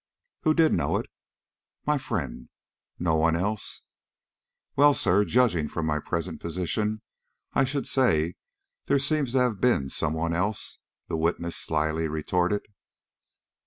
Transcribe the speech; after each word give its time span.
"Who 0.41 0.55
did 0.55 0.73
know 0.73 0.97
it?" 0.97 1.05
"My 1.85 1.99
friend." 1.99 2.49
"No 2.97 3.17
one 3.17 3.35
else?" 3.35 3.83
"Well, 4.75 4.95
sir, 4.95 5.23
judging 5.25 5.67
from 5.67 5.85
my 5.85 5.99
present 5.99 6.41
position, 6.41 7.03
I 7.53 7.65
should 7.65 7.85
say 7.85 8.33
there 8.87 8.97
seems 8.97 9.33
to 9.33 9.41
have 9.41 9.61
been 9.61 9.89
some 9.89 10.13
one 10.13 10.33
else," 10.33 10.79
the 11.07 11.17
witness 11.17 11.55
slyly 11.55 12.07
retorted. 12.07 12.63